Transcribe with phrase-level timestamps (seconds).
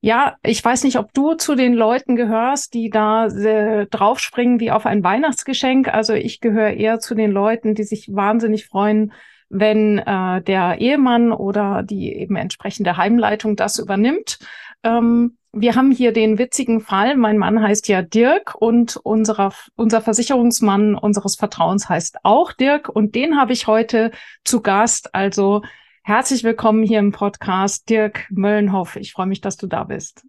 [0.00, 4.70] Ja, ich weiß nicht, ob du zu den Leuten gehörst, die da äh, draufspringen wie
[4.70, 5.88] auf ein Weihnachtsgeschenk.
[5.88, 9.12] Also ich gehöre eher zu den Leuten, die sich wahnsinnig freuen,
[9.54, 14.38] wenn äh, der Ehemann oder die eben entsprechende Heimleitung das übernimmt.
[14.82, 17.16] Ähm, wir haben hier den witzigen Fall.
[17.16, 23.14] Mein Mann heißt ja Dirk und unserer, unser Versicherungsmann unseres Vertrauens heißt auch Dirk und
[23.14, 24.10] den habe ich heute
[24.44, 25.14] zu Gast.
[25.14, 25.62] Also
[26.02, 28.96] herzlich willkommen hier im Podcast, Dirk Möllenhoff.
[28.96, 30.26] Ich freue mich, dass du da bist.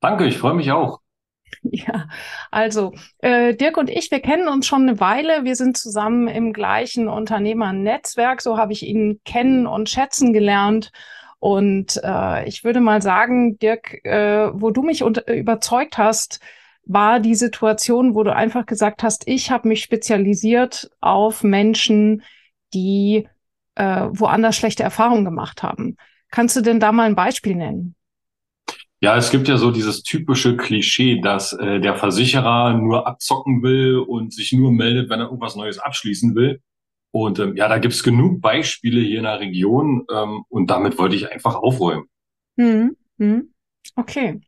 [0.00, 1.03] Danke, ich freue mich auch.
[1.70, 2.08] Ja,
[2.50, 5.44] also äh, Dirk und ich, wir kennen uns schon eine Weile.
[5.44, 8.40] Wir sind zusammen im gleichen Unternehmernetzwerk.
[8.40, 10.92] So habe ich ihn kennen und schätzen gelernt.
[11.40, 16.40] Und äh, ich würde mal sagen, Dirk, äh, wo du mich unter, überzeugt hast,
[16.86, 22.22] war die Situation, wo du einfach gesagt hast, ich habe mich spezialisiert auf Menschen,
[22.72, 23.28] die
[23.74, 25.96] äh, woanders schlechte Erfahrungen gemacht haben.
[26.30, 27.94] Kannst du denn da mal ein Beispiel nennen?
[29.04, 33.98] Ja, es gibt ja so dieses typische Klischee, dass äh, der Versicherer nur abzocken will
[33.98, 36.62] und sich nur meldet, wenn er irgendwas Neues abschließen will.
[37.10, 41.16] Und ähm, ja, da gibt's genug Beispiele hier in der Region ähm, und damit wollte
[41.16, 42.06] ich einfach aufräumen.
[42.56, 42.96] Mhm.
[43.18, 43.52] Mhm.
[43.94, 44.40] Okay.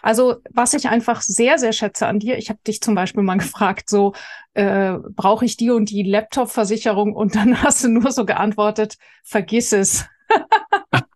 [0.00, 3.36] Also was ich einfach sehr, sehr schätze an dir, ich habe dich zum Beispiel mal
[3.36, 4.14] gefragt, so
[4.54, 9.74] äh, brauche ich die und die Laptop-Versicherung und dann hast du nur so geantwortet, vergiss
[9.74, 10.06] es.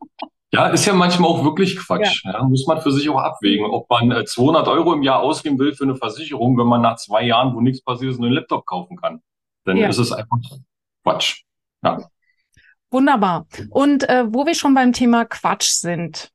[0.53, 2.25] ja, ist ja manchmal auch wirklich Quatsch.
[2.25, 2.33] Ja.
[2.33, 2.43] ja.
[2.43, 5.75] muss man für sich auch abwägen, ob man äh, 200 Euro im Jahr ausgeben will
[5.75, 8.97] für eine Versicherung, wenn man nach zwei Jahren, wo nichts passiert ist, einen Laptop kaufen
[8.97, 9.23] kann.
[9.65, 9.89] Dann ja.
[9.89, 10.39] ist es einfach
[11.03, 11.43] Quatsch.
[11.83, 11.99] Ja.
[12.91, 13.47] Wunderbar.
[13.71, 16.31] Und äh, wo wir schon beim Thema Quatsch sind,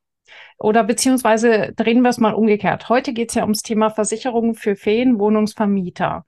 [0.58, 2.88] oder beziehungsweise drehen wir es mal umgekehrt.
[2.88, 6.24] Heute geht es ja ums Thema Versicherungen für Ferienwohnungsvermieter.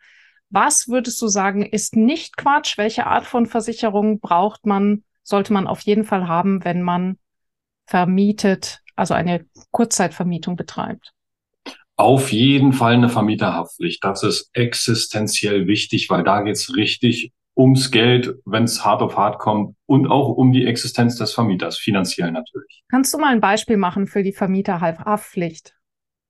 [0.51, 2.79] Was würdest du sagen, ist nicht Quatsch?
[2.79, 7.19] Welche Art von Versicherung braucht man, sollte man auf jeden Fall haben, wenn man
[7.91, 11.13] vermietet, also eine Kurzzeitvermietung betreibt?
[11.97, 14.03] Auf jeden Fall eine Vermieterhaftpflicht.
[14.03, 19.39] Das ist existenziell wichtig, weil da geht's richtig ums Geld, wenn es hart auf hart
[19.39, 22.85] kommt und auch um die Existenz des Vermieters, finanziell natürlich.
[22.89, 25.75] Kannst du mal ein Beispiel machen für die Vermieterhaftpflicht?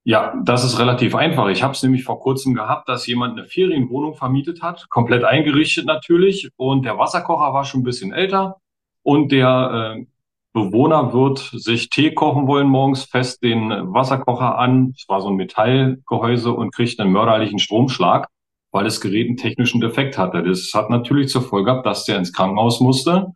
[0.03, 1.49] Ja, das ist relativ einfach.
[1.49, 5.84] Ich habe es nämlich vor kurzem gehabt, dass jemand eine Ferienwohnung vermietet hat, komplett eingerichtet
[5.84, 8.56] natürlich, und der Wasserkocher war schon ein bisschen älter
[9.03, 10.06] und der äh,
[10.53, 15.37] Bewohner wird sich Tee kochen wollen morgens, fest den Wasserkocher an, es war so ein
[15.37, 18.28] Metallgehäuse und kriegt einen mörderlichen Stromschlag
[18.72, 20.43] weil das Gerät einen technischen Defekt hatte.
[20.43, 23.28] Das hat natürlich zur Folge gehabt, dass der ins Krankenhaus musste.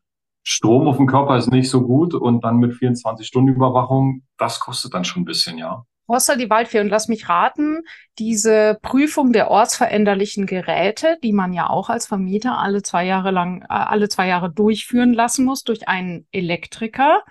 [0.47, 4.61] Strom auf dem Körper ist nicht so gut und dann mit 24 Stunden Überwachung, das
[4.61, 5.85] kostet dann schon ein bisschen, ja.
[6.07, 7.81] Horster die Waldfee und lass mich raten,
[8.19, 13.63] diese Prüfung der ortsveränderlichen Geräte, die man ja auch als Vermieter alle zwei Jahre lang,
[13.63, 17.23] äh, alle zwei Jahre durchführen lassen muss durch einen Elektriker,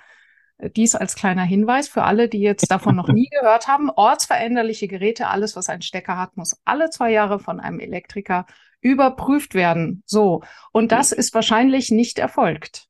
[0.75, 3.89] dies als kleiner Hinweis für alle, die jetzt davon noch nie gehört haben.
[3.89, 8.45] Ortsveränderliche Geräte, alles, was einen Stecker hat, muss alle zwei Jahre von einem Elektriker
[8.81, 10.03] überprüft werden.
[10.05, 10.41] So.
[10.71, 12.87] Und das ist wahrscheinlich nicht erfolgt.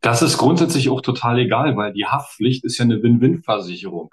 [0.00, 4.10] Das ist grundsätzlich auch total egal, weil die Haftpflicht ist ja eine Win-Win-Versicherung.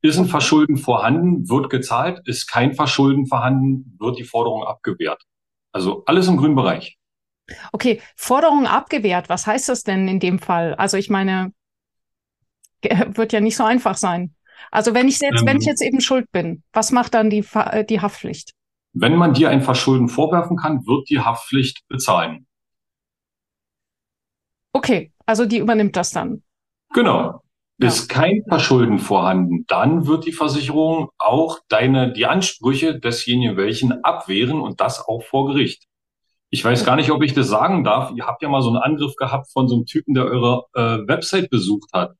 [0.00, 5.22] Ist ein Verschulden vorhanden, wird gezahlt, ist kein Verschulden vorhanden, wird die Forderung abgewehrt.
[5.72, 6.98] Also alles im grünen Bereich.
[7.72, 10.74] Okay, Forderung abgewehrt, was heißt das denn in dem Fall?
[10.74, 11.52] Also ich meine,
[12.82, 14.34] wird ja nicht so einfach sein.
[14.70, 15.70] Also wenn ich jetzt, ähm, wenn ich ähm.
[15.70, 18.52] jetzt eben schuld bin, was macht dann die, äh, die Haftpflicht?
[18.92, 22.46] Wenn man dir ein Verschulden vorwerfen kann, wird die Haftpflicht bezahlen.
[24.72, 26.42] Okay, also die übernimmt das dann.
[26.94, 27.42] Genau.
[27.80, 34.60] Ist kein Verschulden vorhanden, dann wird die Versicherung auch deine, die Ansprüche desjenigen welchen abwehren
[34.60, 35.84] und das auch vor Gericht.
[36.50, 38.10] Ich weiß gar nicht, ob ich das sagen darf.
[38.16, 41.06] Ihr habt ja mal so einen Angriff gehabt von so einem Typen, der eure äh,
[41.06, 42.14] Website besucht hat.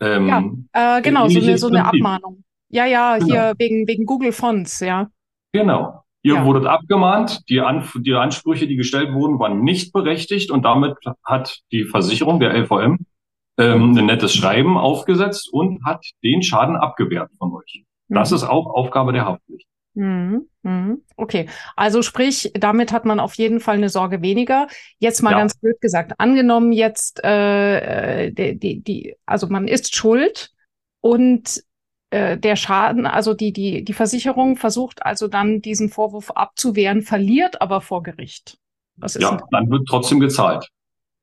[0.00, 2.44] Ähm, ja, äh, genau, so eine, so eine Abmahnung.
[2.68, 3.32] Ja, ja, genau.
[3.32, 5.08] hier wegen, wegen Google Fonts, ja.
[5.52, 6.04] Genau.
[6.22, 6.44] Ihr ja.
[6.44, 11.60] wurdet abgemahnt, die, An die Ansprüche, die gestellt wurden, waren nicht berechtigt und damit hat
[11.72, 12.98] die Versicherung, der LVM,
[13.58, 17.84] ähm, ein nettes Schreiben aufgesetzt und hat den Schaden abgewehrt von euch.
[18.08, 18.36] Das mhm.
[18.36, 19.66] ist auch Aufgabe der Haftpflicht.
[19.94, 20.48] Mhm.
[20.62, 21.02] Mhm.
[21.16, 24.68] Okay, also sprich, damit hat man auf jeden Fall eine Sorge weniger.
[24.98, 25.38] Jetzt mal ja.
[25.38, 30.52] ganz blöd gesagt, angenommen jetzt, äh, äh die, die, die, also man ist schuld
[31.00, 31.62] und
[32.10, 37.60] äh, der Schaden, also die, die, die Versicherung versucht also dann diesen Vorwurf abzuwehren, verliert
[37.60, 38.58] aber vor Gericht.
[39.18, 40.68] ja, dann wird trotzdem gezahlt.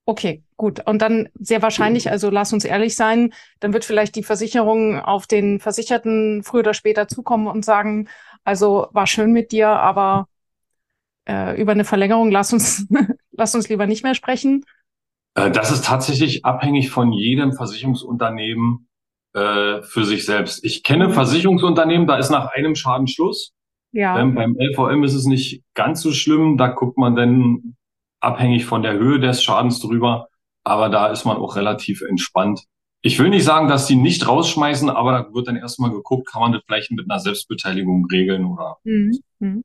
[0.08, 0.86] Okay, gut.
[0.86, 5.26] Und dann sehr wahrscheinlich, also lass uns ehrlich sein, dann wird vielleicht die Versicherung auf
[5.26, 8.08] den Versicherten früher oder später zukommen und sagen,
[8.44, 10.28] also war schön mit dir, aber
[11.28, 12.88] äh, über eine Verlängerung lass uns,
[13.32, 14.64] lass uns lieber nicht mehr sprechen.
[15.34, 18.88] Äh, das ist tatsächlich abhängig von jedem Versicherungsunternehmen
[19.34, 20.64] äh, für sich selbst.
[20.64, 21.14] Ich kenne mhm.
[21.14, 23.54] Versicherungsunternehmen, da ist nach einem Schaden Schluss.
[23.92, 24.20] Ja.
[24.20, 26.58] Ähm, beim LVM ist es nicht ganz so schlimm.
[26.58, 27.76] Da guckt man dann
[28.20, 30.28] abhängig von der Höhe des Schadens drüber.
[30.64, 32.64] Aber da ist man auch relativ entspannt.
[33.02, 36.42] Ich will nicht sagen, dass die nicht rausschmeißen, aber da wird dann erstmal geguckt, kann
[36.42, 38.78] man das vielleicht mit einer Selbstbeteiligung regeln oder.
[38.84, 39.20] Mhm.
[39.40, 39.64] mhm.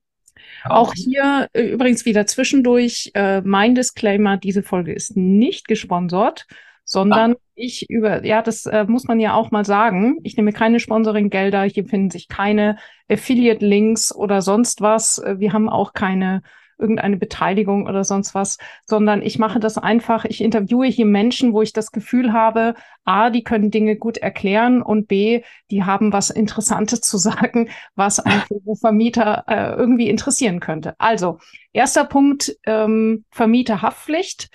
[0.65, 0.71] Ja.
[0.71, 6.47] Auch hier äh, übrigens wieder zwischendurch äh, mein Disclaimer, diese Folge ist nicht gesponsert,
[6.85, 7.37] sondern ah.
[7.55, 10.19] ich über, ja, das äh, muss man ja auch mal sagen.
[10.23, 12.77] Ich nehme keine Sponsoring-Gelder, hier finden sich keine
[13.09, 15.19] Affiliate-Links oder sonst was.
[15.19, 16.43] Äh, wir haben auch keine
[16.81, 21.63] irgendeine Beteiligung oder sonst was, sondern ich mache das einfach, ich interviewe hier Menschen, wo
[21.63, 22.75] ich das Gefühl habe,
[23.05, 28.21] A, die können Dinge gut erklären und B, die haben was Interessantes zu sagen, was
[28.21, 28.43] einen
[28.81, 30.95] Vermieter äh, irgendwie interessieren könnte.
[30.99, 31.39] Also,
[31.73, 34.51] erster Punkt, ähm, Vermieterhaftpflicht.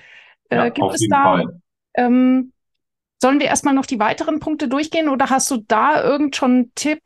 [0.49, 1.43] Äh, ja, gibt es da,
[1.95, 2.51] ähm,
[3.21, 6.75] sollen wir erstmal noch die weiteren Punkte durchgehen oder hast du da irgend schon einen
[6.75, 7.01] Tipp,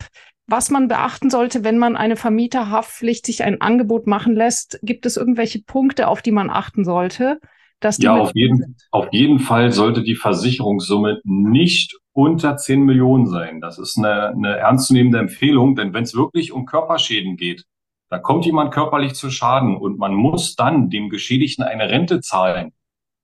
[0.50, 4.80] was man beachten sollte, wenn man eine Vermieterhaftpflicht sich ein Angebot machen lässt?
[4.82, 7.40] Gibt es irgendwelche Punkte, auf die man achten sollte?
[7.80, 13.28] Dass die ja, auf jeden, auf jeden Fall sollte die Versicherungssumme nicht unter 10 Millionen
[13.28, 13.62] sein.
[13.62, 17.64] Das ist eine, eine ernstzunehmende Empfehlung, denn wenn es wirklich um Körperschäden geht,
[18.10, 22.74] da kommt jemand körperlich zu Schaden und man muss dann dem Geschädigten eine Rente zahlen,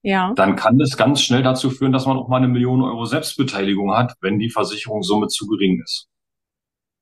[0.02, 0.32] ja.
[0.36, 3.92] dann kann das ganz schnell dazu führen, dass man auch mal eine Million Euro Selbstbeteiligung
[3.94, 6.08] hat, wenn die Versicherungssumme zu gering ist.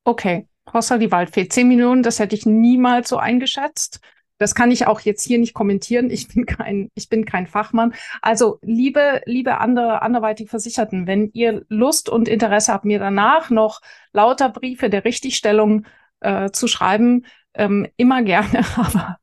[0.05, 1.49] Okay, Hossa die Waldfee.
[1.49, 4.01] Zehn Millionen, das hätte ich niemals so eingeschätzt.
[4.39, 6.11] Das kann ich auch jetzt hier nicht kommentieren.
[6.11, 7.95] Ich bin kein, ich bin kein Fachmann.
[8.21, 13.81] Also, liebe, liebe andere, anderweitig Versicherten, wenn ihr Lust und Interesse habt, mir danach noch
[14.13, 15.87] lauter Briefe der Richtigstellung
[16.21, 17.25] äh, zu schreiben,
[17.55, 18.65] ähm, immer gerne.
[18.77, 19.19] Aber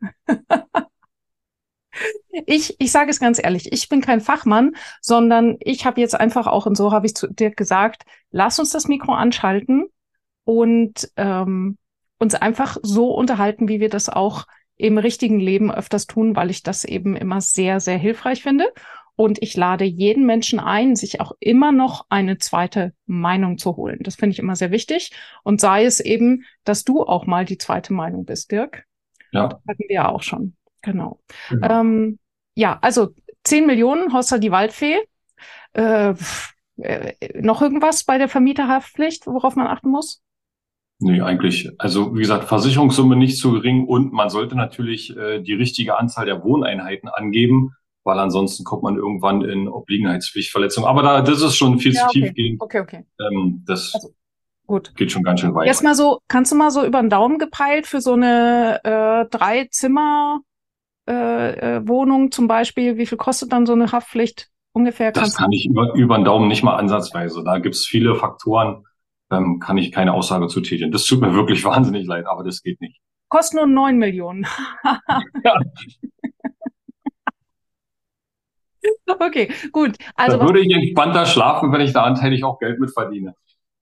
[2.45, 6.47] ich, ich sage es ganz ehrlich, ich bin kein Fachmann, sondern ich habe jetzt einfach
[6.47, 9.87] auch, und so habe ich zu dir gesagt, lass uns das Mikro anschalten
[10.43, 11.77] und ähm,
[12.19, 14.45] uns einfach so unterhalten, wie wir das auch
[14.77, 18.71] im richtigen Leben öfters tun, weil ich das eben immer sehr, sehr hilfreich finde.
[19.15, 23.99] Und ich lade jeden Menschen ein, sich auch immer noch eine zweite Meinung zu holen.
[24.01, 25.11] Das finde ich immer sehr wichtig.
[25.43, 28.85] Und sei es eben, dass du auch mal die zweite Meinung bist, Dirk.
[29.31, 29.49] Ja.
[29.49, 30.55] Das hatten wir ja auch schon.
[30.81, 31.19] Genau.
[31.51, 32.17] Ja, ähm,
[32.55, 33.09] ja also
[33.43, 34.99] 10 Millionen, Hossa die Waldfee.
[35.73, 36.15] Äh,
[36.77, 40.21] äh, noch irgendwas bei der Vermieterhaftpflicht, worauf man achten muss?
[41.01, 41.69] Nee, eigentlich.
[41.79, 46.27] Also wie gesagt, Versicherungssumme nicht zu gering und man sollte natürlich äh, die richtige Anzahl
[46.27, 50.85] der Wohneinheiten angeben, weil ansonsten kommt man irgendwann in Obliegenheitspflichtverletzung.
[50.85, 52.21] Aber da, das ist schon viel ja, zu okay.
[52.21, 52.57] tief gehen.
[52.59, 53.05] Okay, okay.
[53.19, 54.09] Ähm, das also,
[54.67, 54.95] gut.
[54.95, 55.65] geht schon ganz schön weit.
[55.65, 59.25] Jetzt mal so, kannst du mal so über den Daumen gepeilt für so eine äh,
[59.29, 60.41] drei Zimmer
[61.09, 65.11] äh, äh, Wohnung zum Beispiel, wie viel kostet dann so eine Haftpflicht ungefähr?
[65.11, 67.43] Das kann ich über, über den Daumen nicht mal ansatzweise.
[67.43, 68.85] Da gibt's viele Faktoren
[69.31, 70.91] ähm, kann ich keine Aussage zu tätigen.
[70.91, 72.99] Das tut mir wirklich wahnsinnig leid, aber das geht nicht.
[73.29, 74.45] Kostet nur neun Millionen.
[75.43, 75.55] ja.
[79.07, 79.97] Okay, gut.
[80.15, 83.35] Also da würde ich entspannter schlafen, wenn ich da anteilig auch Geld mit verdiene.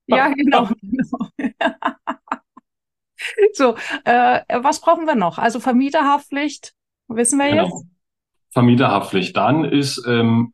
[0.08, 0.70] Ja, genau.
[1.38, 1.38] genau.
[3.53, 5.38] so, äh, was brauchen wir noch?
[5.38, 6.74] Also Vermieterhaftpflicht,
[7.08, 7.63] wissen wir genau.
[7.63, 7.86] jetzt?
[8.51, 9.38] Vermieterhaftpflicht.
[9.38, 10.53] Dann ist, ähm,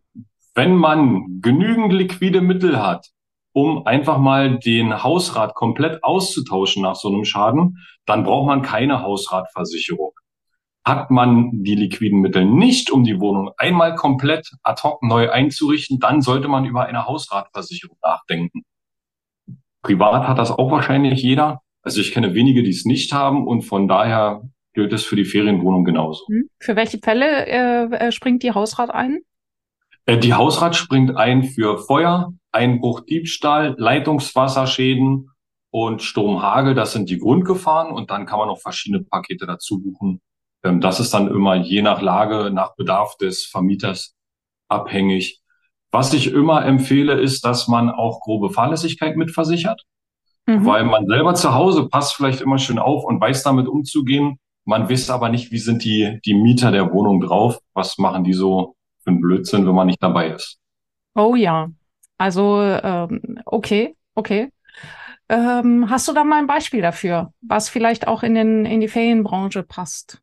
[0.53, 3.09] wenn man genügend liquide Mittel hat,
[3.55, 9.01] um einfach mal den Hausrat komplett auszutauschen nach so einem Schaden, dann braucht man keine
[9.01, 10.12] Hausratversicherung.
[10.83, 16.00] Hat man die liquiden Mittel nicht, um die Wohnung einmal komplett ad hoc neu einzurichten,
[16.00, 18.63] dann sollte man über eine Hausratversicherung nachdenken.
[19.83, 21.62] Privat hat das auch wahrscheinlich jeder.
[21.81, 24.41] Also ich kenne wenige, die es nicht haben und von daher
[24.74, 26.27] gilt es für die Ferienwohnung genauso.
[26.27, 26.50] Hm.
[26.59, 29.21] Für welche Fälle äh, springt die Hausrat ein?
[30.05, 35.29] Äh, die Hausrat springt ein für Feuer, Einbruch, Diebstahl, Leitungswasserschäden
[35.71, 36.74] und Sturmhagel.
[36.74, 40.21] Das sind die Grundgefahren und dann kann man noch verschiedene Pakete dazu buchen.
[40.63, 44.15] Ähm, das ist dann immer je nach Lage, nach Bedarf des Vermieters
[44.69, 45.41] abhängig.
[45.91, 49.83] Was ich immer empfehle, ist, dass man auch grobe Fahrlässigkeit mitversichert,
[50.45, 50.65] mhm.
[50.65, 54.39] weil man selber zu Hause passt vielleicht immer schön auf und weiß damit umzugehen.
[54.65, 57.59] Man weiß aber nicht, wie sind die, die Mieter der Wohnung drauf?
[57.74, 60.59] Was machen die so für einen Blödsinn, wenn man nicht dabei ist?
[61.13, 61.69] Oh ja,
[62.17, 64.51] also ähm, okay, okay.
[65.27, 68.88] Ähm, hast du da mal ein Beispiel dafür, was vielleicht auch in, den, in die
[68.88, 70.22] Ferienbranche passt?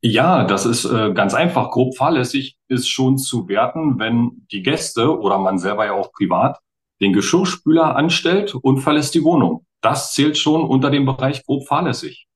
[0.00, 1.70] Ja, das ist äh, ganz einfach.
[1.70, 6.58] Grob fahrlässig ist schon zu werten, wenn die Gäste oder man selber ja auch privat
[7.00, 9.66] den Geschirrspüler anstellt und verlässt die Wohnung.
[9.80, 12.26] Das zählt schon unter dem Bereich grob fahrlässig.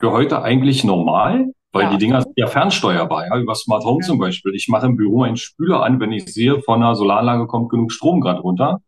[0.00, 1.90] Für heute eigentlich normal, weil ja.
[1.90, 4.06] die Dinger sind ja fernsteuerbar, ja, über Smart Home ja.
[4.06, 4.54] zum Beispiel.
[4.54, 7.92] Ich mache im Büro einen Spüler an, wenn ich sehe, von einer Solaranlage kommt genug
[7.92, 8.80] Strom gerade runter.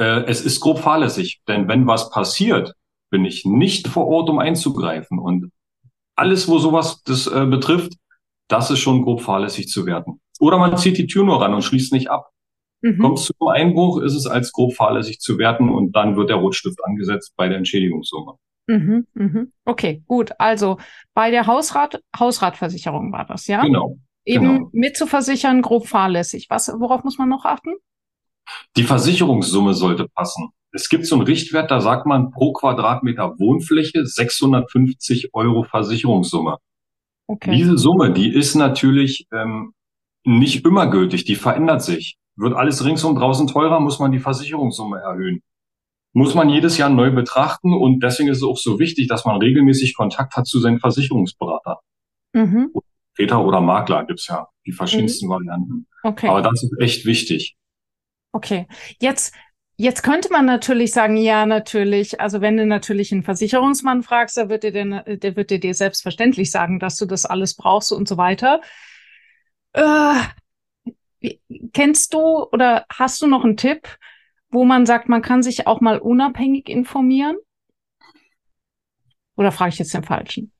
[0.00, 2.74] Äh, es ist grob fahrlässig, denn wenn was passiert,
[3.10, 5.18] bin ich nicht vor Ort, um einzugreifen.
[5.18, 5.50] Und
[6.16, 7.94] alles, wo sowas das äh, betrifft,
[8.48, 10.20] das ist schon grob fahrlässig zu werten.
[10.40, 12.30] Oder man zieht die Tür nur ran und schließt nicht ab.
[12.80, 12.98] Mhm.
[12.98, 16.36] Kommt es zum Einbruch, ist es als grob fahrlässig zu werten und dann wird der
[16.36, 18.34] Rotstift angesetzt bei der Entschädigungssumme.
[18.68, 19.52] Mhm, mhm.
[19.64, 20.32] Okay, gut.
[20.38, 20.78] Also
[21.14, 23.62] bei der Hausrat, Hausratversicherung war das, ja?
[23.62, 23.98] Genau.
[24.24, 24.70] Eben genau.
[24.72, 26.46] mitzuversichern, grob fahrlässig.
[26.50, 27.70] Was, worauf muss man noch achten?
[28.76, 30.50] Die Versicherungssumme sollte passen.
[30.70, 36.58] Es gibt so einen Richtwert, da sagt man pro Quadratmeter Wohnfläche 650 Euro Versicherungssumme.
[37.26, 37.56] Okay.
[37.56, 39.72] Diese Summe, die ist natürlich ähm,
[40.24, 42.18] nicht immer gültig, die verändert sich.
[42.36, 45.42] Wird alles ringsum draußen teurer, muss man die Versicherungssumme erhöhen
[46.18, 49.36] muss man jedes Jahr neu betrachten und deswegen ist es auch so wichtig, dass man
[49.40, 51.80] regelmäßig Kontakt hat zu seinen Versicherungsberater.
[52.32, 52.72] Mhm.
[53.14, 55.30] Peter oder Makler gibt's ja die verschiedensten mhm.
[55.30, 55.86] Varianten.
[56.02, 56.28] Okay.
[56.28, 57.56] Aber das ist echt wichtig.
[58.32, 58.66] Okay.
[59.00, 59.32] Jetzt,
[59.76, 62.20] jetzt könnte man natürlich sagen, ja, natürlich.
[62.20, 65.74] Also wenn du natürlich einen Versicherungsmann fragst, der wird dir, denn, der wird dir, dir
[65.74, 68.60] selbstverständlich sagen, dass du das alles brauchst und so weiter.
[69.72, 70.14] Äh,
[71.72, 73.88] kennst du oder hast du noch einen Tipp?
[74.50, 77.36] Wo man sagt, man kann sich auch mal unabhängig informieren?
[79.36, 80.52] Oder frage ich jetzt den Falschen?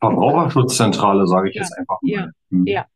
[0.00, 1.62] Verbraucherschutzzentrale, sage ich ja.
[1.62, 2.10] jetzt einfach mal.
[2.10, 2.28] Ja.
[2.50, 2.66] Hm.
[2.66, 2.86] ja.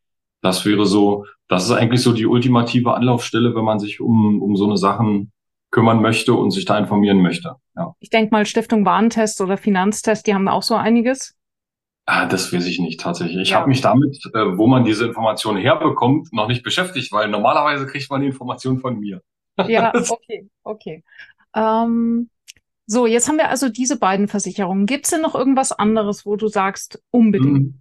[0.40, 4.56] Das wäre so, das ist eigentlich so die ultimative Anlaufstelle, wenn man sich um, um
[4.56, 5.33] so eine Sachen
[5.71, 7.56] kümmern möchte und sich da informieren möchte.
[7.76, 7.94] Ja.
[7.99, 11.35] Ich denke mal Stiftung Warentest oder Finanztest, die haben auch so einiges.
[12.06, 13.40] Ah, das weiß ich nicht tatsächlich.
[13.40, 13.59] Ich ja.
[13.59, 18.11] habe mich damit, äh, wo man diese Informationen herbekommt, noch nicht beschäftigt, weil normalerweise kriegt
[18.11, 19.23] man die Informationen von mir.
[19.67, 21.05] Ja, okay, okay.
[21.55, 22.29] Ähm,
[22.87, 24.87] so, jetzt haben wir also diese beiden Versicherungen.
[24.87, 27.59] Gibt es denn noch irgendwas anderes, wo du sagst, unbedingt?
[27.59, 27.81] Hm.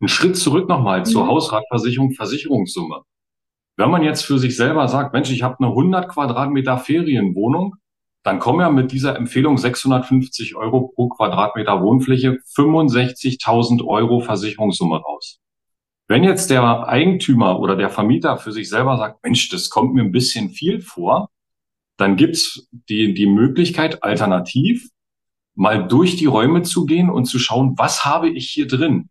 [0.00, 1.04] Ein Schritt zurück nochmal mhm.
[1.04, 3.02] zur Hausratversicherung, Versicherungssumme.
[3.76, 7.76] Wenn man jetzt für sich selber sagt, Mensch, ich habe eine 100 Quadratmeter Ferienwohnung,
[8.24, 15.40] dann kommen ja mit dieser Empfehlung 650 Euro pro Quadratmeter Wohnfläche 65.000 Euro Versicherungssumme raus.
[16.08, 20.02] Wenn jetzt der Eigentümer oder der Vermieter für sich selber sagt, Mensch, das kommt mir
[20.02, 21.30] ein bisschen viel vor,
[21.96, 24.88] dann gibt's die, die Möglichkeit, alternativ
[25.54, 29.10] mal durch die Räume zu gehen und zu schauen, was habe ich hier drin?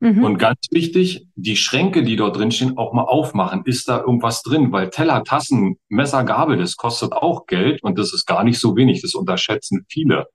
[0.00, 0.24] Mhm.
[0.24, 3.62] Und ganz wichtig, die Schränke, die dort drin stehen, auch mal aufmachen.
[3.64, 4.72] Ist da irgendwas drin?
[4.72, 8.76] Weil Teller, Tassen, Messer, Gabel, das kostet auch Geld und das ist gar nicht so
[8.76, 9.00] wenig.
[9.00, 10.26] Das unterschätzen viele.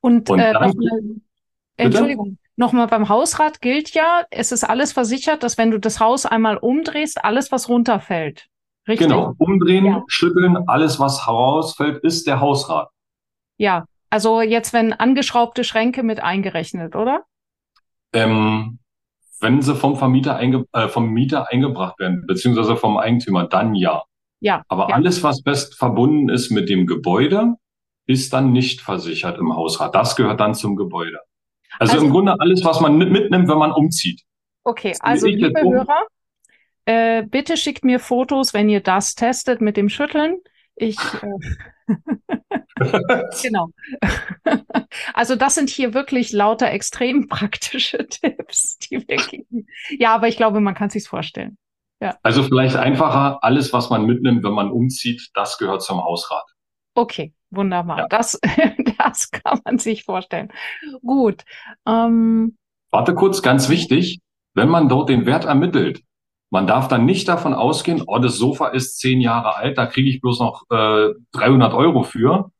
[0.00, 1.22] Und, und äh, dann,
[1.76, 6.26] Entschuldigung, Nochmal beim Hausrat gilt ja, es ist alles versichert, dass wenn du das Haus
[6.26, 8.48] einmal umdrehst, alles, was runterfällt.
[8.86, 9.08] Richtig?
[9.08, 10.04] Genau, umdrehen, ja.
[10.08, 12.88] schütteln, alles, was herausfällt, ist der Hausrat.
[13.56, 17.24] Ja, also jetzt, wenn angeschraubte Schränke mit eingerechnet, oder?
[18.12, 18.80] Ähm,
[19.40, 24.02] wenn sie vom Vermieter einge äh, vom Mieter eingebracht werden, beziehungsweise vom Eigentümer, dann ja.
[24.40, 24.62] Ja.
[24.68, 24.96] Aber ja.
[24.96, 27.54] alles, was best verbunden ist mit dem Gebäude,
[28.06, 29.94] ist dann nicht versichert im Hausrat.
[29.94, 31.18] Das gehört dann zum Gebäude.
[31.82, 34.22] Also, also im Grunde alles, was man mitnimmt, wenn man umzieht.
[34.64, 36.06] Okay, also liebe Hörer,
[36.84, 40.38] äh, bitte schickt mir Fotos, wenn ihr das testet mit dem Schütteln.
[40.76, 41.96] Ich äh,
[43.42, 43.68] genau.
[45.14, 49.66] also das sind hier wirklich lauter extrem praktische Tipps, die wir geben.
[49.98, 51.58] Ja, aber ich glaube, man kann sich's vorstellen.
[52.00, 52.16] Ja.
[52.22, 56.44] Also vielleicht einfacher, alles, was man mitnimmt, wenn man umzieht, das gehört zum Hausrat.
[56.94, 57.98] Okay, wunderbar.
[57.98, 58.08] Ja.
[58.08, 58.40] Das,
[58.98, 60.52] das kann man sich vorstellen.
[61.02, 61.44] Gut.
[61.86, 62.56] Ähm,
[62.90, 64.20] Warte kurz, ganz wichtig,
[64.54, 66.02] wenn man dort den Wert ermittelt,
[66.50, 70.10] man darf dann nicht davon ausgehen, oh, das Sofa ist zehn Jahre alt, da kriege
[70.10, 72.50] ich bloß noch äh, 300 Euro für.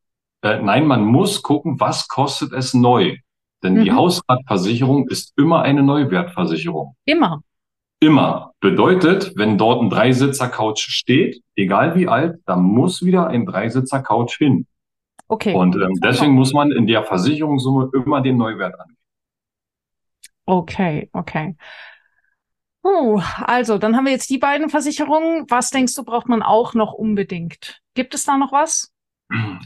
[0.43, 3.19] Äh, nein, man muss gucken, was kostet es neu.
[3.63, 3.85] Denn mhm.
[3.85, 6.97] die Hausratversicherung ist immer eine Neuwertversicherung.
[7.05, 7.43] Immer.
[8.01, 8.53] Immer.
[8.61, 14.67] Bedeutet, wenn dort ein Dreisitzer-Couch steht, egal wie alt, da muss wieder ein Dreisitzer-Couch hin.
[15.33, 15.55] Okay.
[15.55, 18.99] Und ähm, deswegen muss man in der Versicherungssumme immer den Neuwert angeben.
[20.45, 21.57] Okay, okay.
[22.83, 25.47] Oh, also, dann haben wir jetzt die beiden Versicherungen.
[25.49, 27.81] Was denkst du, braucht man auch noch unbedingt?
[27.95, 28.93] Gibt es da noch was?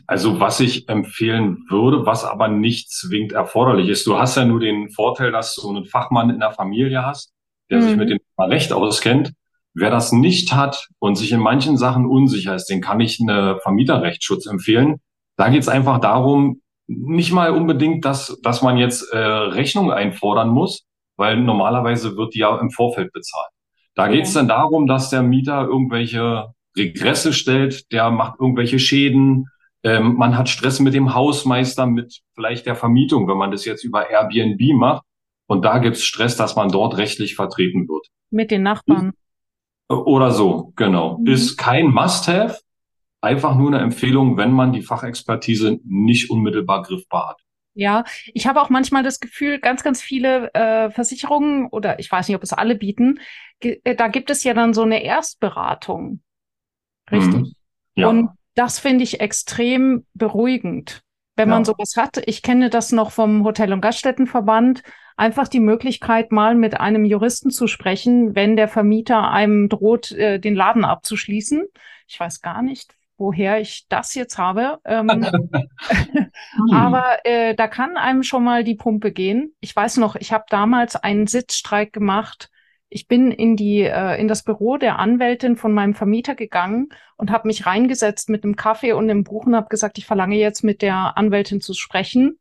[0.06, 4.06] Also, was ich empfehlen würde, was aber nicht zwingend erforderlich ist.
[4.06, 7.32] Du hast ja nur den Vorteil, dass du einen Fachmann in der Familie hast,
[7.70, 7.82] der mhm.
[7.82, 9.32] sich mit dem Recht auskennt.
[9.74, 13.58] Wer das nicht hat und sich in manchen Sachen unsicher ist, den kann ich eine
[13.64, 15.00] Vermieterrechtsschutz empfehlen.
[15.36, 20.48] Da geht es einfach darum, nicht mal unbedingt, dass, dass man jetzt äh, Rechnung einfordern
[20.48, 23.50] muss, weil normalerweise wird die ja im Vorfeld bezahlt.
[23.94, 29.46] Da geht es dann darum, dass der Mieter irgendwelche Regresse stellt, der macht irgendwelche Schäden,
[29.86, 33.84] ähm, man hat Stress mit dem Hausmeister, mit vielleicht der Vermietung, wenn man das jetzt
[33.84, 35.04] über Airbnb macht.
[35.46, 38.08] Und da gibt's Stress, dass man dort rechtlich vertreten wird.
[38.30, 39.12] Mit den Nachbarn.
[39.88, 41.18] Oder so, genau.
[41.18, 41.26] Mhm.
[41.28, 42.58] Ist kein Must-Have,
[43.26, 47.40] einfach nur eine Empfehlung, wenn man die Fachexpertise nicht unmittelbar griffbar hat.
[47.74, 52.26] Ja, ich habe auch manchmal das Gefühl, ganz, ganz viele äh, Versicherungen oder ich weiß
[52.26, 53.20] nicht, ob es alle bieten,
[53.60, 56.22] äh, da gibt es ja dann so eine Erstberatung.
[57.10, 57.34] Richtig.
[57.34, 57.52] Mhm.
[57.94, 58.08] Ja.
[58.08, 61.02] Und das finde ich extrem beruhigend,
[61.36, 61.54] wenn ja.
[61.54, 62.22] man sowas hat.
[62.26, 64.82] Ich kenne das noch vom Hotel- und Gaststättenverband.
[65.18, 70.38] Einfach die Möglichkeit, mal mit einem Juristen zu sprechen, wenn der Vermieter einem droht, äh,
[70.38, 71.66] den Laden abzuschließen.
[72.08, 74.78] Ich weiß gar nicht, woher ich das jetzt habe.
[74.84, 75.08] Ähm,
[76.72, 79.54] aber äh, da kann einem schon mal die Pumpe gehen.
[79.60, 82.50] Ich weiß noch, ich habe damals einen Sitzstreik gemacht.
[82.88, 87.30] Ich bin in die äh, in das Büro der Anwältin von meinem Vermieter gegangen und
[87.30, 90.62] habe mich reingesetzt mit einem Kaffee und einem Buch und habe gesagt, ich verlange jetzt
[90.62, 92.38] mit der Anwältin zu sprechen.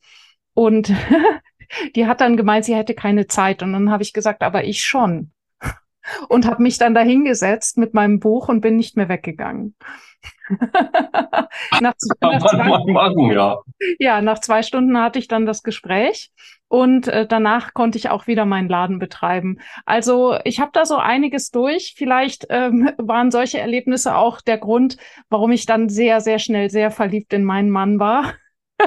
[0.53, 0.93] Und
[1.95, 3.63] die hat dann gemeint, sie hätte keine Zeit.
[3.63, 5.31] Und dann habe ich gesagt, aber ich schon.
[6.29, 9.75] Und habe mich dann dahingesetzt mit meinem Buch und bin nicht mehr weggegangen.
[11.81, 13.57] nach, nach zwei, machen, ja.
[13.99, 16.31] ja, nach zwei Stunden hatte ich dann das Gespräch
[16.67, 19.59] und äh, danach konnte ich auch wieder meinen Laden betreiben.
[19.85, 21.93] Also ich habe da so einiges durch.
[21.95, 24.97] Vielleicht ähm, waren solche Erlebnisse auch der Grund,
[25.29, 28.33] warum ich dann sehr, sehr schnell sehr verliebt in meinen Mann war.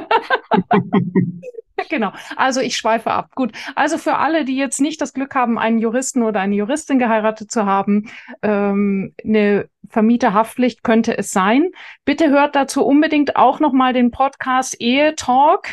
[1.88, 2.12] genau.
[2.36, 3.30] Also ich schweife ab.
[3.34, 3.52] Gut.
[3.74, 7.50] Also für alle, die jetzt nicht das Glück haben, einen Juristen oder eine Juristin geheiratet
[7.50, 8.10] zu haben,
[8.42, 11.70] ähm, eine Vermieterhaftpflicht könnte es sein.
[12.04, 15.68] Bitte hört dazu unbedingt auch nochmal den Podcast Ehe Talk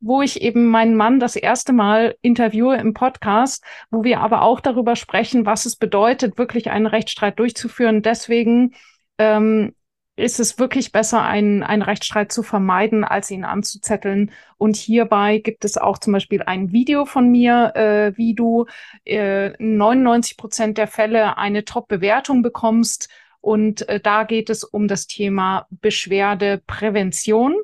[0.00, 4.60] wo ich eben meinen Mann das erste Mal interviewe im Podcast, wo wir aber auch
[4.60, 8.02] darüber sprechen, was es bedeutet, wirklich einen Rechtsstreit durchzuführen.
[8.02, 8.74] Deswegen
[9.18, 9.74] ähm,
[10.18, 14.32] ist es wirklich besser, einen, einen Rechtsstreit zu vermeiden, als ihn anzuzetteln.
[14.56, 18.66] Und hierbei gibt es auch zum Beispiel ein Video von mir, äh, wie du
[19.04, 23.08] äh, 99 Prozent der Fälle eine Top-Bewertung bekommst.
[23.40, 27.54] Und äh, da geht es um das Thema Beschwerdeprävention.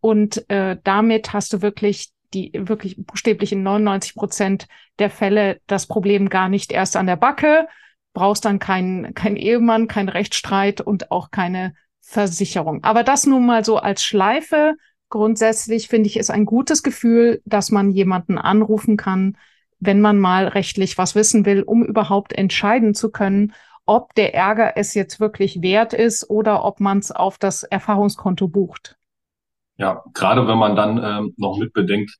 [0.00, 4.66] Und äh, damit hast du wirklich die wirklich buchstäblich in 99 Prozent
[4.98, 7.66] der Fälle das Problem gar nicht erst an der Backe,
[8.14, 12.82] brauchst dann keinen kein Ehemann, keinen Rechtsstreit und auch keine Versicherung.
[12.84, 14.74] Aber das nun mal so als Schleife.
[15.10, 19.36] Grundsätzlich finde ich es ein gutes Gefühl, dass man jemanden anrufen kann,
[19.80, 23.52] wenn man mal rechtlich was wissen will, um überhaupt entscheiden zu können,
[23.86, 28.48] ob der Ärger es jetzt wirklich wert ist oder ob man es auf das Erfahrungskonto
[28.48, 28.96] bucht.
[29.76, 32.16] Ja, gerade wenn man dann ähm, noch mitbedenkt,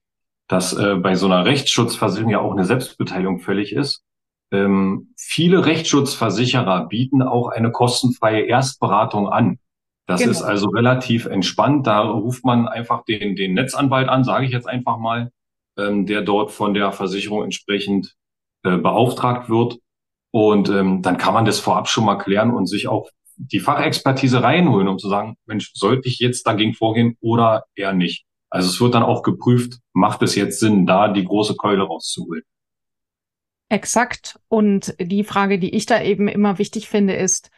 [0.46, 4.02] dass äh, bei so einer Rechtsschutzversicherung ja auch eine Selbstbeteiligung fällig ist,
[4.50, 9.58] ähm, viele Rechtsschutzversicherer bieten auch eine kostenfreie Erstberatung an.
[10.06, 10.30] Das genau.
[10.32, 11.86] ist also relativ entspannt.
[11.86, 15.30] Da ruft man einfach den, den Netzanwalt an, sage ich jetzt einfach mal,
[15.78, 18.16] ähm, der dort von der Versicherung entsprechend
[18.64, 19.78] äh, beauftragt wird.
[20.30, 24.42] Und ähm, dann kann man das vorab schon mal klären und sich auch die Fachexpertise
[24.42, 28.24] reinholen, um zu sagen, Mensch, sollte ich jetzt dagegen vorgehen oder eher nicht?
[28.50, 32.42] Also es wird dann auch geprüft, macht es jetzt Sinn, da die große Keule rauszuholen?
[33.68, 34.38] Exakt.
[34.48, 37.50] Und die Frage, die ich da eben immer wichtig finde, ist,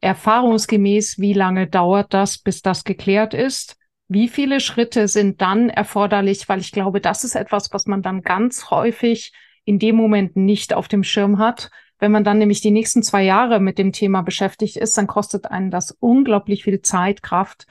[0.00, 3.76] erfahrungsgemäß, wie lange dauert das, bis das geklärt ist?
[4.08, 6.48] Wie viele Schritte sind dann erforderlich?
[6.48, 9.32] Weil ich glaube, das ist etwas, was man dann ganz häufig
[9.64, 11.70] in dem Moment nicht auf dem Schirm hat.
[11.98, 15.46] Wenn man dann nämlich die nächsten zwei Jahre mit dem Thema beschäftigt ist, dann kostet
[15.46, 17.66] einen das unglaublich viel Zeit, Kraft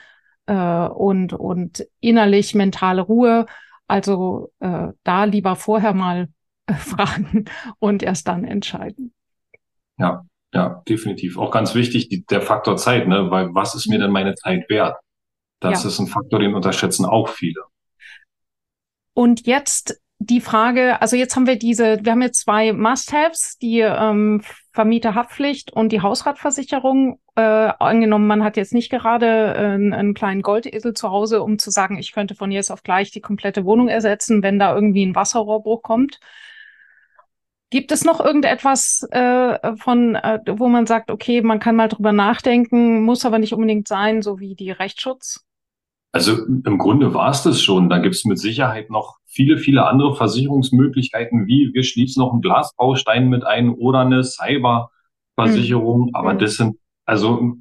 [0.46, 3.46] äh, und, und innerlich mentale Ruhe.
[3.88, 6.30] Also äh, da lieber vorher mal
[6.80, 7.46] fragen
[7.80, 9.14] und erst dann entscheiden.
[9.98, 11.38] Ja, ja, definitiv.
[11.38, 13.32] Auch ganz wichtig, die, der Faktor Zeit, ne?
[13.32, 14.98] Weil was ist mir denn meine Zeit wert?
[15.60, 15.90] Das ja.
[15.90, 17.62] ist ein Faktor, den unterschätzen auch viele.
[19.14, 23.80] Und jetzt die Frage, also jetzt haben wir diese, wir haben jetzt zwei Must-Haves, die
[23.80, 27.20] ähm, Vermieterhaftpflicht und die Hausratversicherung.
[27.36, 31.72] Äh, angenommen, man hat jetzt nicht gerade äh, einen kleinen Goldesel zu Hause, um zu
[31.72, 35.16] sagen, ich könnte von jetzt auf gleich die komplette Wohnung ersetzen, wenn da irgendwie ein
[35.16, 36.20] Wasserrohrbruch kommt
[37.72, 42.12] Gibt es noch irgendetwas äh, von, äh, wo man sagt, okay, man kann mal drüber
[42.12, 45.46] nachdenken, muss aber nicht unbedingt sein, so wie die Rechtsschutz?
[46.12, 47.90] Also im Grunde war es das schon.
[47.90, 52.42] Da gibt es mit Sicherheit noch viele, viele andere Versicherungsmöglichkeiten, wie wir schließen noch einen
[52.42, 56.08] Glasbaustein mit ein oder eine Cyberversicherung.
[56.08, 56.16] Mhm.
[56.16, 56.40] Aber mhm.
[56.40, 57.56] das sind, also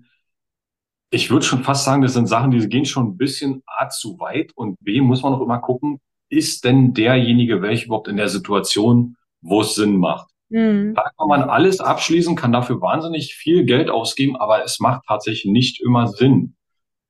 [1.12, 4.18] ich würde schon fast sagen, das sind Sachen, die gehen schon ein bisschen A zu
[4.18, 8.28] weit und B muss man auch immer gucken, ist denn derjenige welche überhaupt in der
[8.28, 10.28] Situation, wo es Sinn macht?
[10.50, 10.94] Mhm.
[10.94, 15.50] Da kann man alles abschließen, kann dafür wahnsinnig viel Geld ausgeben, aber es macht tatsächlich
[15.50, 16.56] nicht immer Sinn.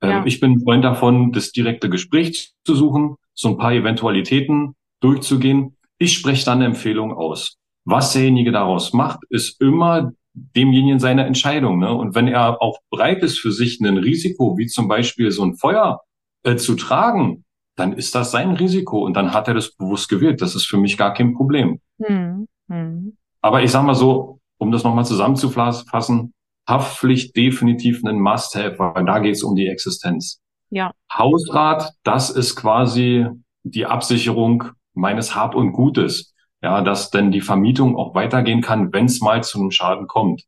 [0.02, 0.26] Ähm, ja.
[0.26, 5.76] Ich bin ein Freund davon, das direkte Gespräch zu suchen, so ein paar Eventualitäten durchzugehen.
[5.98, 7.56] Ich spreche dann eine Empfehlung aus.
[7.84, 11.78] Was derjenige daraus macht, ist immer demjenigen seine Entscheidung.
[11.78, 11.92] Ne?
[11.92, 15.56] Und wenn er auch bereit ist, für sich ein Risiko, wie zum Beispiel so ein
[15.56, 16.00] Feuer
[16.44, 17.44] äh, zu tragen,
[17.76, 20.42] dann ist das sein Risiko und dann hat er das bewusst gewählt.
[20.42, 21.80] Das ist für mich gar kein Problem.
[22.02, 22.48] Hm.
[22.68, 23.16] Hm.
[23.42, 26.34] Aber ich sage mal so, um das nochmal zusammenzufassen,
[26.68, 30.40] Haftpflicht definitiv ein Must-Have, weil da geht es um die Existenz.
[30.70, 30.92] Ja.
[31.12, 33.26] Hausrat, das ist quasi
[33.64, 36.34] die Absicherung meines Hab und Gutes.
[36.62, 40.44] Ja, dass denn die Vermietung auch weitergehen kann, wenn es mal zu einem Schaden kommt.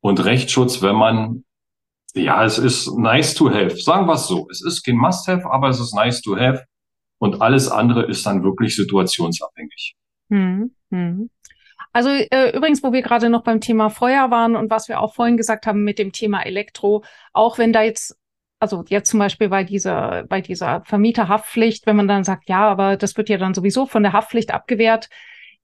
[0.00, 1.44] Und Rechtsschutz, wenn man,
[2.14, 3.76] ja, es ist nice to have.
[3.78, 4.46] Sagen wir es so.
[4.50, 6.64] Es ist kein Must-Have, aber es ist nice to have.
[7.18, 9.96] Und alles andere ist dann wirklich situationsabhängig.
[10.32, 11.30] Hm, hm.
[11.92, 15.14] Also äh, übrigens, wo wir gerade noch beim Thema Feuer waren und was wir auch
[15.14, 18.16] vorhin gesagt haben mit dem Thema Elektro, auch wenn da jetzt
[18.58, 22.96] also jetzt zum Beispiel bei dieser, bei dieser Vermieterhaftpflicht, wenn man dann sagt, ja, aber
[22.96, 25.08] das wird ja dann sowieso von der Haftpflicht abgewehrt,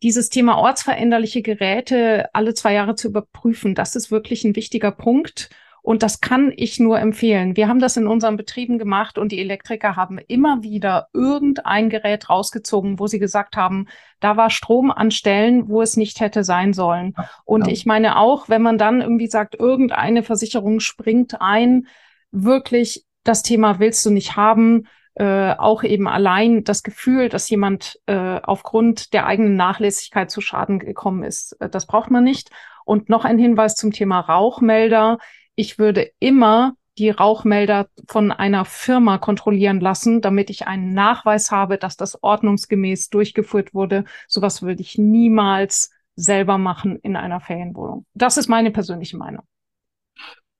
[0.02, 5.48] dieses Thema ortsveränderliche Geräte alle zwei Jahre zu überprüfen, das ist wirklich ein wichtiger Punkt.
[5.88, 7.56] Und das kann ich nur empfehlen.
[7.56, 12.28] Wir haben das in unseren Betrieben gemacht und die Elektriker haben immer wieder irgendein Gerät
[12.28, 13.86] rausgezogen, wo sie gesagt haben,
[14.20, 17.14] da war Strom an Stellen, wo es nicht hätte sein sollen.
[17.46, 17.72] Und ja.
[17.72, 21.86] ich meine auch, wenn man dann irgendwie sagt, irgendeine Versicherung springt ein,
[22.32, 27.98] wirklich das Thema willst du nicht haben, äh, auch eben allein das Gefühl, dass jemand
[28.04, 31.52] äh, aufgrund der eigenen Nachlässigkeit zu Schaden gekommen ist.
[31.60, 32.50] Äh, das braucht man nicht.
[32.84, 35.16] Und noch ein Hinweis zum Thema Rauchmelder.
[35.60, 41.78] Ich würde immer die Rauchmelder von einer Firma kontrollieren lassen, damit ich einen Nachweis habe,
[41.78, 44.04] dass das ordnungsgemäß durchgeführt wurde.
[44.28, 48.06] Sowas würde ich niemals selber machen in einer Ferienwohnung.
[48.14, 49.42] Das ist meine persönliche Meinung.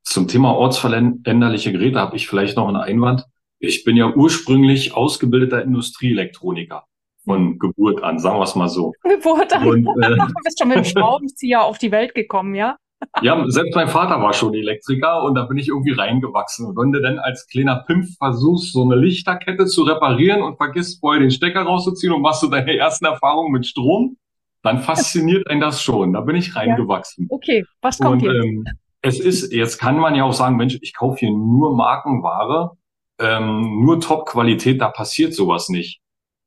[0.03, 3.25] Zum Thema ortsveränderliche Geräte habe ich vielleicht noch einen Einwand.
[3.61, 6.87] Ich bin ja ursprünglich ausgebildeter Industrieelektroniker
[7.25, 8.93] von Geburt an, sagen wir es mal so.
[9.05, 9.65] Geburt an.
[9.65, 12.77] Und, äh, du bist schon mit dem Schraubenzieher auf die Welt gekommen, ja?
[13.23, 16.67] Ja, selbst mein Vater war schon Elektriker und da bin ich irgendwie reingewachsen.
[16.67, 21.01] Und wenn du dann als kleiner Pimpf versuchst, so eine Lichterkette zu reparieren und vergisst
[21.01, 24.17] vorher den Stecker rauszuziehen und machst du deine ersten Erfahrungen mit Strom,
[24.63, 26.13] dann fasziniert einen das schon.
[26.13, 27.29] Da bin ich reingewachsen.
[27.31, 27.37] Ja.
[27.37, 28.45] Okay, was kommt und, jetzt?
[28.45, 28.65] Ähm,
[29.01, 32.73] es ist, jetzt kann man ja auch sagen, Mensch, ich kaufe hier nur Markenware,
[33.21, 36.01] ähm, nur Top-Qualität, da passiert sowas nicht.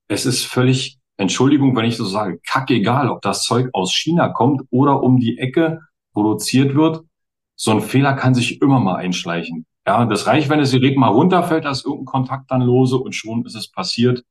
[0.09, 4.63] Es ist völlig, Entschuldigung, wenn ich so sage, kackegal, ob das Zeug aus China kommt
[4.69, 5.79] oder um die Ecke
[6.13, 7.03] produziert wird.
[7.55, 9.65] So ein Fehler kann sich immer mal einschleichen.
[9.85, 13.13] Ja, das reicht, wenn das Gerät mal runterfällt, da ist irgendein Kontakt dann lose und
[13.13, 14.23] schon ist es passiert.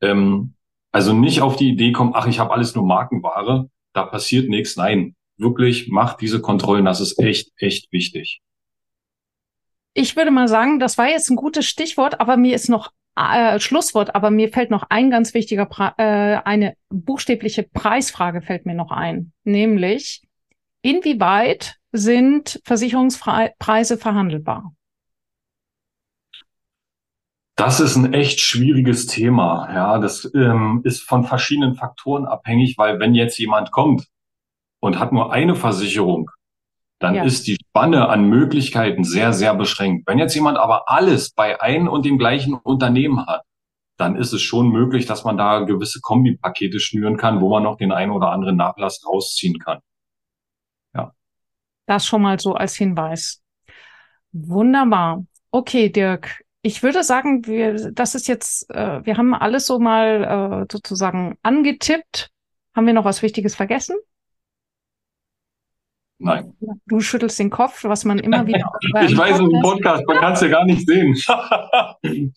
[0.00, 0.54] Ähm,
[0.92, 4.76] also nicht auf die Idee kommen, ach, ich habe alles nur Markenware, da passiert nichts.
[4.76, 6.84] Nein, wirklich macht diese Kontrollen.
[6.84, 8.40] Das ist echt, echt wichtig.
[9.94, 13.58] Ich würde mal sagen, das war jetzt ein gutes Stichwort, aber mir ist noch äh,
[13.60, 18.74] Schlusswort, aber mir fällt noch ein ganz wichtiger, Pre äh, eine buchstäbliche Preisfrage fällt mir
[18.74, 20.25] noch ein, nämlich
[20.86, 24.72] inwieweit sind Versicherungspreise verhandelbar?
[27.56, 29.68] Das ist ein echt schwieriges Thema.
[29.74, 34.06] Ja, das ähm, ist von verschiedenen Faktoren abhängig, weil wenn jetzt jemand kommt
[34.78, 36.30] und hat nur eine Versicherung,
[36.98, 37.24] dann ja.
[37.24, 40.06] ist die Spanne an Möglichkeiten sehr, sehr beschränkt.
[40.06, 43.42] Wenn jetzt jemand aber alles bei einem und dem gleichen Unternehmen hat,
[43.96, 47.76] dann ist es schon möglich, dass man da gewisse Kombipakete schnüren kann, wo man noch
[47.76, 49.80] den einen oder anderen Nachlass rausziehen kann.
[51.86, 53.42] Das schon mal so als Hinweis.
[54.32, 55.24] Wunderbar.
[55.50, 56.44] Okay, Dirk.
[56.62, 61.38] Ich würde sagen, wir, das ist jetzt, äh, wir haben alles so mal äh, sozusagen
[61.42, 62.30] angetippt.
[62.74, 63.96] Haben wir noch was Wichtiges vergessen?
[66.18, 66.56] Nein.
[66.86, 68.70] Du schüttelst den Kopf, was man immer wieder.
[69.02, 71.16] ich weiß, im Podcast, man kann es ja gar nicht sehen.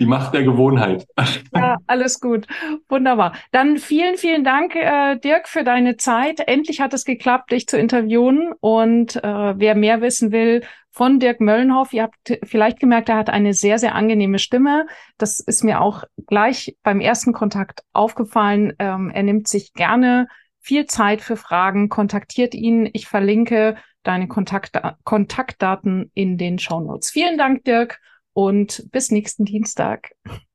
[0.00, 1.06] die Macht der Gewohnheit.
[1.54, 2.46] Ja, alles gut.
[2.88, 3.34] Wunderbar.
[3.52, 6.40] Dann vielen, vielen Dank, äh, Dirk, für deine Zeit.
[6.40, 8.52] Endlich hat es geklappt, dich zu interviewen.
[8.60, 13.30] Und äh, wer mehr wissen will von Dirk Möllenhoff, ihr habt vielleicht gemerkt, er hat
[13.30, 14.86] eine sehr, sehr angenehme Stimme.
[15.16, 18.72] Das ist mir auch gleich beim ersten Kontakt aufgefallen.
[18.78, 20.28] Ähm, er nimmt sich gerne
[20.60, 21.88] viel Zeit für Fragen.
[21.88, 22.88] Kontaktiert ihn.
[22.92, 27.10] Ich verlinke deine Kontaktda Kontaktdaten in den Show Notes.
[27.10, 28.00] Vielen Dank, Dirk
[28.38, 30.12] und bis nächsten Dienstag.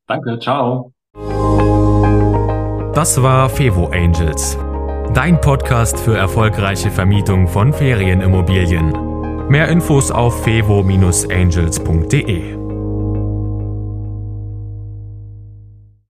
[0.07, 0.93] Danke, ciao.
[2.93, 4.57] Das war Fevo Angels,
[5.13, 9.49] dein Podcast für erfolgreiche Vermietung von Ferienimmobilien.
[9.49, 12.62] Mehr Infos auf fevo-angels.de.